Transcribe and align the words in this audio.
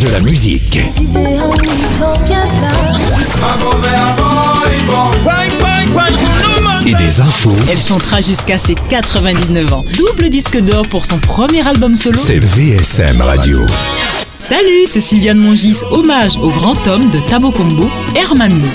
De 0.00 0.08
la 0.10 0.20
musique. 0.20 0.76
Et 6.86 6.94
des 6.94 7.20
infos. 7.20 7.52
Elle 7.70 7.80
chantera 7.80 8.20
jusqu'à 8.20 8.58
ses 8.58 8.74
99 8.74 9.72
ans. 9.72 9.84
Double 9.96 10.28
disque 10.28 10.58
d'or 10.60 10.86
pour 10.88 11.06
son 11.06 11.18
premier 11.18 11.66
album 11.66 11.96
solo. 11.96 12.18
C'est 12.22 12.38
VSM 12.38 13.22
Radio. 13.22 13.64
Salut, 14.38 14.86
c'est 14.86 15.00
Sylviane 15.00 15.38
Mongis, 15.38 15.78
hommage 15.90 16.36
au 16.36 16.50
grand 16.50 16.86
homme 16.86 17.10
de 17.10 17.18
Tabocombo, 17.28 17.88
Hermano. 18.14 18.66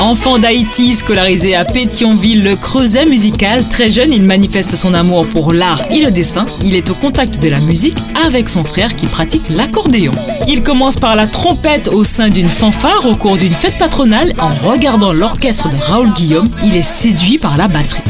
Enfant 0.00 0.38
d'Haïti, 0.38 0.92
scolarisé 0.94 1.54
à 1.54 1.64
Pétionville, 1.64 2.42
le 2.42 2.56
creuset 2.56 3.06
musical, 3.06 3.66
très 3.68 3.90
jeune, 3.90 4.12
il 4.12 4.22
manifeste 4.22 4.76
son 4.76 4.92
amour 4.92 5.26
pour 5.26 5.52
l'art 5.52 5.82
et 5.90 6.04
le 6.04 6.10
dessin. 6.10 6.44
Il 6.62 6.74
est 6.74 6.90
au 6.90 6.94
contact 6.94 7.40
de 7.40 7.48
la 7.48 7.58
musique 7.60 7.98
avec 8.26 8.48
son 8.48 8.64
frère 8.64 8.96
qui 8.96 9.06
pratique 9.06 9.48
l'accordéon. 9.48 10.12
Il 10.48 10.62
commence 10.62 10.98
par 10.98 11.16
la 11.16 11.26
trompette 11.26 11.88
au 11.88 12.04
sein 12.04 12.28
d'une 12.28 12.50
fanfare 12.50 13.06
au 13.06 13.16
cours 13.16 13.38
d'une 13.38 13.54
fête 13.54 13.78
patronale. 13.78 14.32
En 14.38 14.52
regardant 14.68 15.12
l'orchestre 15.12 15.70
de 15.70 15.76
Raoul 15.76 16.12
Guillaume, 16.12 16.50
il 16.64 16.76
est 16.76 16.82
séduit 16.82 17.38
par 17.38 17.56
la 17.56 17.68
batterie. 17.68 18.02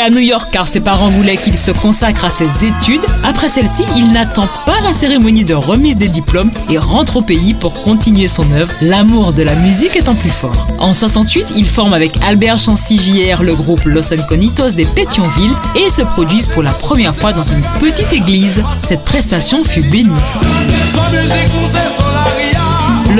À 0.00 0.10
New 0.10 0.18
York 0.18 0.48
car 0.50 0.66
ses 0.66 0.80
parents 0.80 1.10
voulaient 1.10 1.36
qu'il 1.36 1.56
se 1.56 1.70
consacre 1.70 2.24
à 2.24 2.30
ses 2.30 2.64
études, 2.64 3.04
après 3.24 3.48
celle-ci, 3.48 3.84
il 3.94 4.10
n'attend 4.12 4.48
pas 4.64 4.80
la 4.82 4.92
cérémonie 4.94 5.44
de 5.44 5.54
remise 5.54 5.96
des 5.96 6.08
diplômes 6.08 6.50
et 6.70 6.78
rentre 6.78 7.18
au 7.18 7.22
pays 7.22 7.52
pour 7.52 7.72
continuer 7.82 8.26
son 8.26 8.50
œuvre, 8.52 8.72
l'amour 8.80 9.32
de 9.32 9.42
la 9.42 9.54
musique 9.54 9.94
étant 9.94 10.14
plus 10.14 10.30
fort. 10.30 10.66
En 10.78 10.94
68, 10.94 11.52
il 11.56 11.66
forme 11.66 11.92
avec 11.92 12.12
Albert 12.26 12.58
Chancy 12.58 12.96
JR 12.96 13.42
le 13.42 13.54
groupe 13.54 13.84
Los 13.84 14.12
Enconitos 14.12 14.70
des 14.70 14.86
Pétionville 14.86 15.52
et 15.76 15.90
se 15.90 16.02
produisent 16.02 16.48
pour 16.48 16.62
la 16.62 16.72
première 16.72 17.14
fois 17.14 17.32
dans 17.32 17.44
une 17.44 17.62
petite 17.78 18.12
église. 18.12 18.62
Cette 18.82 19.04
prestation 19.04 19.62
fut 19.62 19.82
bénite. 19.82 20.16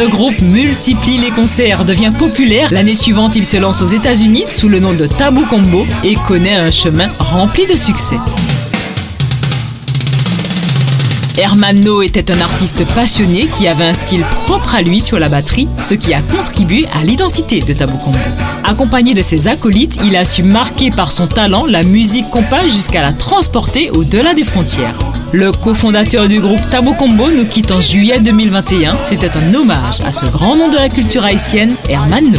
Le 0.03 0.09
groupe 0.09 0.41
multiplie 0.41 1.19
les 1.19 1.31
concerts, 1.31 1.85
devient 1.85 2.13
populaire. 2.19 2.73
L'année 2.73 2.97
suivante, 2.97 3.37
il 3.37 3.45
se 3.45 3.57
lance 3.57 3.83
aux 3.83 3.87
États-Unis 3.87 4.47
sous 4.49 4.69
le 4.69 4.81
nom 4.81 4.95
de 4.95 5.07
Tabou 5.07 5.47
Combo 5.47 5.87
et 6.03 6.17
connaît 6.27 6.57
un 6.57 6.73
chemin 6.73 7.09
rempli 7.21 7.67
de 7.69 7.77
succès. 7.77 8.17
Hermano 11.39 12.03
était 12.03 12.31
un 12.31 12.41
artiste 12.41 12.85
passionné 12.95 13.47
qui 13.57 13.67
avait 13.67 13.85
un 13.85 13.95
style 13.95 14.25
propre 14.45 14.75
à 14.75 14.83
lui 14.83 15.01
sur 15.01 15.19
la 15.19 15.29
batterie, 15.29 15.67
ce 15.81 15.95
qui 15.95 16.13
a 16.13 16.21
contribué 16.21 16.87
à 16.93 17.05
l'identité 17.05 17.61
de 17.61 17.73
Tabou 17.73 17.97
Combo. 17.99 18.19
Accompagné 18.65 19.15
de 19.15 19.23
ses 19.23 19.49
acolytes, 19.49 19.99
il 20.05 20.15
a 20.17 20.25
su 20.25 20.43
marquer 20.43 20.91
par 20.91 21.11
son 21.11 21.27
talent 21.27 21.65
la 21.67 21.83
musique 21.83 22.29
compas 22.31 22.69
jusqu'à 22.69 23.03
la 23.03 23.13
transporter 23.13 23.91
au-delà 23.91 24.35
des 24.35 24.45
frontières. 24.45 24.99
Le 25.33 25.51
cofondateur 25.53 26.29
du 26.29 26.41
groupe 26.41 26.61
Tabou 26.71 26.93
Combo 26.93 27.31
nous 27.31 27.47
quitte 27.47 27.73
en 27.73 27.81
juillet 27.81 28.21
2021. 28.21 28.95
C'était 29.05 29.31
un 29.37 29.55
hommage 29.55 30.01
à 30.07 30.13
ce 30.13 30.27
grand 30.27 30.57
nom 30.57 30.69
de 30.69 30.77
la 30.77 30.91
culture 30.91 31.25
haïtienne, 31.25 31.75
Hermano. 31.89 32.39